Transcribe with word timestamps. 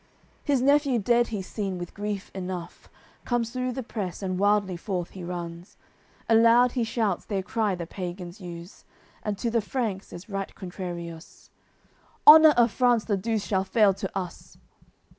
His 0.43 0.63
nephew 0.63 0.97
dead 0.97 1.27
he's 1.27 1.45
seen 1.45 1.77
with 1.77 1.93
grief 1.93 2.31
enough, 2.33 2.89
Comes 3.23 3.51
through 3.51 3.73
the 3.73 3.83
press 3.83 4.23
and 4.23 4.39
wildly 4.39 4.75
forth 4.75 5.11
he 5.11 5.23
runs, 5.23 5.77
Aloud 6.27 6.71
he 6.71 6.83
shouts 6.83 7.23
their 7.25 7.43
cry 7.43 7.75
the 7.75 7.85
pagans 7.85 8.41
use; 8.41 8.83
And 9.21 9.37
to 9.37 9.51
the 9.51 9.61
Franks 9.61 10.11
is 10.11 10.27
right 10.27 10.55
contrarious: 10.55 11.51
"Honour 12.25 12.55
of 12.57 12.71
France 12.71 13.05
the 13.05 13.15
Douce 13.15 13.45
shall 13.45 13.63
fall 13.63 13.93
to 13.93 14.17
us!" 14.17 14.57